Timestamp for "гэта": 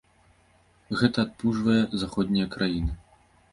1.01-1.19